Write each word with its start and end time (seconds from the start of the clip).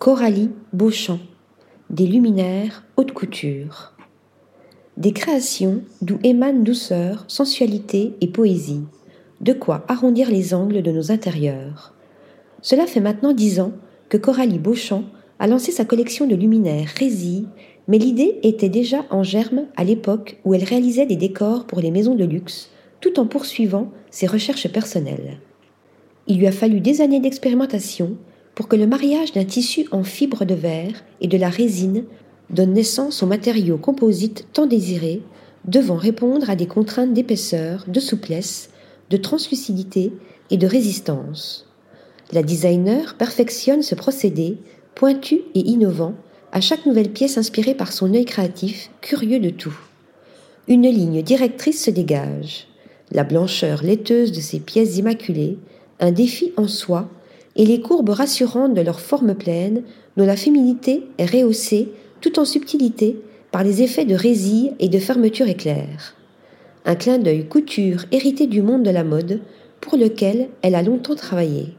Coralie 0.00 0.48
Beauchamp, 0.72 1.18
des 1.90 2.06
luminaires 2.06 2.86
haute 2.96 3.12
couture. 3.12 3.92
Des 4.96 5.12
créations 5.12 5.82
d'où 6.00 6.18
émanent 6.24 6.62
douceur, 6.62 7.26
sensualité 7.28 8.14
et 8.22 8.28
poésie, 8.28 8.84
de 9.42 9.52
quoi 9.52 9.84
arrondir 9.88 10.30
les 10.30 10.54
angles 10.54 10.80
de 10.80 10.90
nos 10.90 11.12
intérieurs. 11.12 11.92
Cela 12.62 12.86
fait 12.86 13.00
maintenant 13.00 13.34
dix 13.34 13.60
ans 13.60 13.72
que 14.08 14.16
Coralie 14.16 14.58
Beauchamp 14.58 15.04
a 15.38 15.46
lancé 15.46 15.70
sa 15.70 15.84
collection 15.84 16.26
de 16.26 16.34
luminaires 16.34 16.88
Rési, 16.96 17.46
mais 17.86 17.98
l'idée 17.98 18.38
était 18.42 18.70
déjà 18.70 19.04
en 19.10 19.22
germe 19.22 19.66
à 19.76 19.84
l'époque 19.84 20.40
où 20.46 20.54
elle 20.54 20.64
réalisait 20.64 21.04
des 21.04 21.16
décors 21.16 21.66
pour 21.66 21.80
les 21.80 21.90
maisons 21.90 22.14
de 22.14 22.24
luxe, 22.24 22.70
tout 23.02 23.20
en 23.20 23.26
poursuivant 23.26 23.92
ses 24.10 24.26
recherches 24.26 24.72
personnelles. 24.72 25.40
Il 26.26 26.38
lui 26.38 26.46
a 26.46 26.52
fallu 26.52 26.80
des 26.80 27.02
années 27.02 27.20
d'expérimentation 27.20 28.16
pour 28.60 28.68
que 28.68 28.76
le 28.76 28.86
mariage 28.86 29.32
d'un 29.32 29.46
tissu 29.46 29.86
en 29.90 30.04
fibre 30.04 30.44
de 30.44 30.52
verre 30.52 31.02
et 31.22 31.28
de 31.28 31.38
la 31.38 31.48
résine 31.48 32.04
donne 32.50 32.74
naissance 32.74 33.22
au 33.22 33.26
matériau 33.26 33.78
composite 33.78 34.48
tant 34.52 34.66
désiré, 34.66 35.22
devant 35.64 35.96
répondre 35.96 36.50
à 36.50 36.56
des 36.56 36.66
contraintes 36.66 37.14
d'épaisseur, 37.14 37.86
de 37.88 38.00
souplesse, 38.00 38.68
de 39.08 39.16
translucidité 39.16 40.12
et 40.50 40.58
de 40.58 40.66
résistance. 40.66 41.72
La 42.32 42.42
designer 42.42 43.14
perfectionne 43.14 43.80
ce 43.80 43.94
procédé, 43.94 44.58
pointu 44.94 45.40
et 45.54 45.60
innovant, 45.60 46.12
à 46.52 46.60
chaque 46.60 46.84
nouvelle 46.84 47.12
pièce 47.12 47.38
inspirée 47.38 47.74
par 47.74 47.94
son 47.94 48.12
œil 48.12 48.26
créatif, 48.26 48.90
curieux 49.00 49.40
de 49.40 49.48
tout. 49.48 49.78
Une 50.68 50.82
ligne 50.82 51.22
directrice 51.22 51.82
se 51.82 51.90
dégage. 51.90 52.66
La 53.10 53.24
blancheur 53.24 53.82
laiteuse 53.82 54.32
de 54.32 54.40
ces 54.40 54.60
pièces 54.60 54.98
immaculées, 54.98 55.56
un 55.98 56.12
défi 56.12 56.52
en 56.58 56.68
soi, 56.68 57.08
et 57.56 57.64
les 57.64 57.80
courbes 57.80 58.10
rassurantes 58.10 58.74
de 58.74 58.80
leur 58.80 59.00
forme 59.00 59.34
pleine, 59.34 59.82
dont 60.16 60.26
la 60.26 60.36
féminité 60.36 61.04
est 61.18 61.26
rehaussée 61.26 61.88
tout 62.20 62.38
en 62.38 62.44
subtilité 62.44 63.20
par 63.50 63.64
les 63.64 63.82
effets 63.82 64.04
de 64.04 64.14
résille 64.14 64.72
et 64.78 64.88
de 64.88 64.98
fermeture 64.98 65.48
éclair. 65.48 66.14
Un 66.84 66.94
clin 66.94 67.18
d'œil 67.18 67.46
couture 67.46 68.04
hérité 68.12 68.46
du 68.46 68.62
monde 68.62 68.82
de 68.82 68.90
la 68.90 69.04
mode 69.04 69.40
pour 69.80 69.96
lequel 69.96 70.48
elle 70.62 70.74
a 70.74 70.82
longtemps 70.82 71.14
travaillé. 71.14 71.74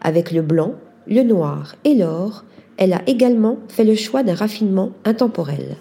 Avec 0.00 0.32
le 0.32 0.42
blanc, 0.42 0.74
le 1.06 1.22
noir 1.22 1.76
et 1.84 1.94
l'or, 1.94 2.44
elle 2.76 2.92
a 2.92 3.02
également 3.06 3.58
fait 3.68 3.84
le 3.84 3.94
choix 3.94 4.22
d'un 4.22 4.34
raffinement 4.34 4.92
intemporel. 5.04 5.76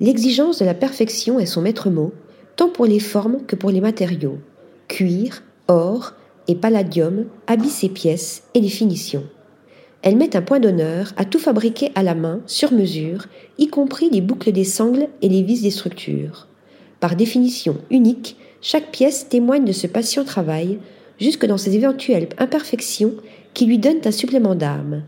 L'exigence 0.00 0.58
de 0.58 0.64
la 0.64 0.74
perfection 0.74 1.38
est 1.38 1.46
son 1.46 1.62
maître 1.62 1.90
mot, 1.90 2.12
tant 2.56 2.68
pour 2.68 2.86
les 2.86 3.00
formes 3.00 3.44
que 3.46 3.56
pour 3.56 3.70
les 3.70 3.80
matériaux. 3.80 4.38
Cuir, 4.88 5.42
or, 5.68 6.12
et 6.48 6.54
palladium 6.54 7.26
habille 7.46 7.70
ses 7.70 7.88
pièces 7.88 8.44
et 8.54 8.60
les 8.60 8.68
finitions. 8.68 9.24
Elle 10.02 10.16
met 10.16 10.36
un 10.36 10.42
point 10.42 10.60
d'honneur 10.60 11.12
à 11.16 11.24
tout 11.24 11.38
fabriquer 11.38 11.90
à 11.94 12.02
la 12.02 12.14
main, 12.14 12.40
sur 12.46 12.72
mesure, 12.72 13.26
y 13.58 13.68
compris 13.68 14.08
les 14.10 14.20
boucles 14.20 14.52
des 14.52 14.64
sangles 14.64 15.08
et 15.22 15.28
les 15.28 15.42
vis 15.42 15.62
des 15.62 15.70
structures. 15.70 16.46
Par 17.00 17.16
définition 17.16 17.78
unique, 17.90 18.36
chaque 18.60 18.90
pièce 18.90 19.28
témoigne 19.28 19.64
de 19.64 19.72
ce 19.72 19.86
patient 19.86 20.24
travail, 20.24 20.78
jusque 21.18 21.46
dans 21.46 21.58
ses 21.58 21.74
éventuelles 21.74 22.28
imperfections 22.38 23.14
qui 23.54 23.66
lui 23.66 23.78
donnent 23.78 24.02
un 24.04 24.10
supplément 24.10 24.54
d'âme. 24.54 25.02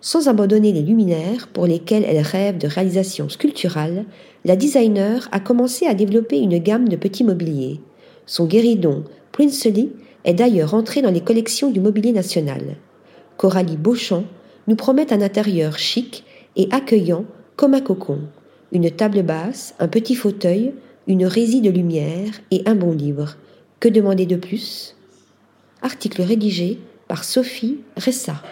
Sans 0.00 0.28
abandonner 0.28 0.72
les 0.72 0.82
luminaires 0.82 1.48
pour 1.52 1.66
lesquels 1.66 2.04
elle 2.04 2.20
rêve 2.20 2.56
de 2.56 2.66
réalisation 2.66 3.28
sculpturale, 3.28 4.06
la 4.44 4.56
designer 4.56 5.28
a 5.30 5.40
commencé 5.40 5.86
à 5.86 5.94
développer 5.94 6.38
une 6.38 6.58
gamme 6.58 6.88
de 6.88 6.96
petits 6.96 7.24
mobiliers. 7.24 7.80
Son 8.24 8.46
guéridon 8.46 9.04
Princely 9.32 9.90
est 10.24 10.34
d'ailleurs 10.34 10.74
entré 10.74 11.02
dans 11.02 11.10
les 11.10 11.20
collections 11.20 11.70
du 11.70 11.80
mobilier 11.80 12.12
national. 12.12 12.76
Coralie 13.36 13.76
Beauchamp 13.76 14.24
nous 14.68 14.76
promet 14.76 15.12
un 15.12 15.22
intérieur 15.22 15.78
chic 15.78 16.24
et 16.56 16.68
accueillant 16.70 17.24
comme 17.56 17.74
un 17.74 17.80
cocon, 17.80 18.20
une 18.72 18.90
table 18.90 19.22
basse, 19.22 19.74
un 19.78 19.88
petit 19.88 20.14
fauteuil, 20.14 20.72
une 21.06 21.26
résie 21.26 21.60
de 21.60 21.70
lumière 21.70 22.32
et 22.50 22.62
un 22.66 22.74
bon 22.74 22.92
livre. 22.92 23.36
Que 23.80 23.88
demander 23.88 24.26
de 24.26 24.36
plus? 24.36 24.94
Article 25.82 26.22
rédigé 26.22 26.78
par 27.08 27.24
Sophie 27.24 27.78
Ressa. 27.96 28.42